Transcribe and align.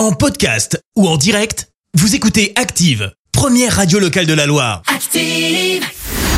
En 0.00 0.12
podcast 0.12 0.82
ou 0.96 1.06
en 1.06 1.18
direct, 1.18 1.68
vous 1.92 2.14
écoutez 2.14 2.54
Active, 2.56 3.12
première 3.32 3.76
radio 3.76 3.98
locale 3.98 4.24
de 4.24 4.32
la 4.32 4.46
Loire. 4.46 4.80
Active. 4.86 5.84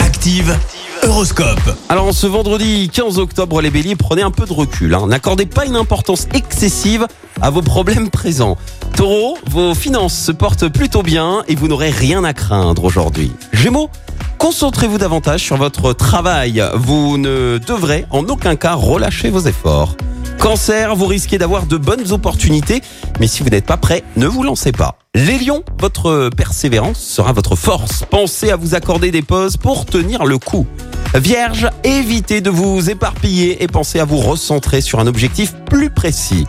Active, 0.00 0.58
Horoscope. 1.04 1.78
Alors 1.88 2.12
ce 2.12 2.26
vendredi 2.26 2.90
15 2.92 3.20
octobre, 3.20 3.60
les 3.62 3.70
béliers, 3.70 3.94
prenez 3.94 4.22
un 4.22 4.32
peu 4.32 4.46
de 4.46 4.52
recul. 4.52 4.92
hein. 4.96 5.06
N'accordez 5.06 5.46
pas 5.46 5.64
une 5.64 5.76
importance 5.76 6.26
excessive 6.34 7.06
à 7.40 7.50
vos 7.50 7.62
problèmes 7.62 8.10
présents. 8.10 8.58
Taureau, 8.96 9.38
vos 9.48 9.76
finances 9.76 10.18
se 10.18 10.32
portent 10.32 10.66
plutôt 10.66 11.04
bien 11.04 11.44
et 11.46 11.54
vous 11.54 11.68
n'aurez 11.68 11.90
rien 11.90 12.24
à 12.24 12.32
craindre 12.34 12.82
aujourd'hui. 12.82 13.30
Gémeaux, 13.52 13.90
concentrez-vous 14.38 14.98
davantage 14.98 15.40
sur 15.40 15.56
votre 15.56 15.92
travail. 15.92 16.64
Vous 16.74 17.16
ne 17.16 17.60
devrez 17.64 18.06
en 18.10 18.24
aucun 18.24 18.56
cas 18.56 18.74
relâcher 18.74 19.30
vos 19.30 19.42
efforts. 19.46 19.96
Cancer, 20.42 20.96
vous 20.96 21.06
risquez 21.06 21.38
d'avoir 21.38 21.66
de 21.66 21.76
bonnes 21.76 22.10
opportunités, 22.10 22.82
mais 23.20 23.28
si 23.28 23.44
vous 23.44 23.48
n'êtes 23.48 23.64
pas 23.64 23.76
prêt, 23.76 24.02
ne 24.16 24.26
vous 24.26 24.42
lancez 24.42 24.72
pas. 24.72 24.98
Les 25.14 25.38
lions, 25.38 25.62
votre 25.78 26.30
persévérance 26.36 26.98
sera 26.98 27.32
votre 27.32 27.54
force. 27.54 28.04
Pensez 28.10 28.50
à 28.50 28.56
vous 28.56 28.74
accorder 28.74 29.12
des 29.12 29.22
pauses 29.22 29.56
pour 29.56 29.86
tenir 29.86 30.24
le 30.24 30.38
coup. 30.38 30.66
Vierge, 31.14 31.70
évitez 31.84 32.40
de 32.40 32.50
vous 32.50 32.90
éparpiller 32.90 33.62
et 33.62 33.68
pensez 33.68 34.00
à 34.00 34.04
vous 34.04 34.16
recentrer 34.16 34.80
sur 34.80 34.98
un 34.98 35.06
objectif 35.06 35.54
plus 35.70 35.90
précis. 35.90 36.48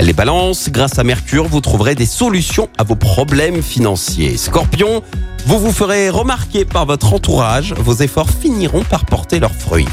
Les 0.00 0.14
balances, 0.14 0.70
grâce 0.70 0.98
à 0.98 1.04
Mercure, 1.04 1.46
vous 1.46 1.60
trouverez 1.60 1.94
des 1.94 2.06
solutions 2.06 2.70
à 2.78 2.82
vos 2.82 2.96
problèmes 2.96 3.62
financiers. 3.62 4.38
Scorpion, 4.38 5.02
vous 5.44 5.58
vous 5.58 5.72
ferez 5.72 6.08
remarquer 6.08 6.64
par 6.64 6.86
votre 6.86 7.12
entourage, 7.12 7.74
vos 7.74 7.96
efforts 7.96 8.30
finiront 8.30 8.84
par 8.84 9.04
porter 9.04 9.38
leurs 9.38 9.54
fruits. 9.54 9.86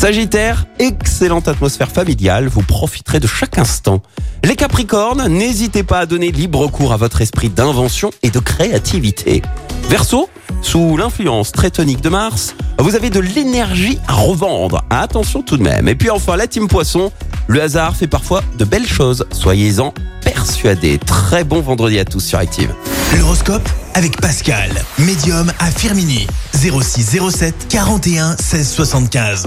Sagittaire, 0.00 0.64
excellente 0.78 1.46
atmosphère 1.46 1.90
familiale, 1.90 2.48
vous 2.48 2.62
profiterez 2.62 3.20
de 3.20 3.26
chaque 3.26 3.58
instant. 3.58 4.00
Les 4.42 4.56
Capricornes, 4.56 5.28
n'hésitez 5.28 5.82
pas 5.82 5.98
à 5.98 6.06
donner 6.06 6.32
libre 6.32 6.68
cours 6.68 6.94
à 6.94 6.96
votre 6.96 7.20
esprit 7.20 7.50
d'invention 7.50 8.10
et 8.22 8.30
de 8.30 8.38
créativité. 8.38 9.42
Verseau, 9.90 10.30
sous 10.62 10.96
l'influence 10.96 11.52
très 11.52 11.68
tonique 11.68 12.00
de 12.00 12.08
Mars, 12.08 12.54
vous 12.78 12.94
avez 12.94 13.10
de 13.10 13.20
l'énergie 13.20 13.98
à 14.08 14.14
revendre. 14.14 14.82
Attention 14.88 15.42
tout 15.42 15.58
de 15.58 15.62
même. 15.62 15.86
Et 15.86 15.94
puis 15.94 16.08
enfin, 16.08 16.34
la 16.34 16.46
team 16.46 16.66
Poisson, 16.66 17.12
le 17.46 17.60
hasard 17.60 17.94
fait 17.94 18.06
parfois 18.06 18.42
de 18.56 18.64
belles 18.64 18.88
choses. 18.88 19.26
Soyez-en 19.32 19.92
persuadés. 20.24 20.96
Très 20.96 21.44
bon 21.44 21.60
vendredi 21.60 21.98
à 21.98 22.06
tous 22.06 22.20
sur 22.20 22.38
Active. 22.38 22.72
L'horoscope 23.18 23.68
avec 23.92 24.18
Pascal, 24.18 24.70
médium 24.98 25.52
à 25.58 25.70
Firmini. 25.70 26.26
06 26.54 27.18
07 27.30 27.66
41 27.68 28.38
16 28.38 28.66
75. 28.70 29.46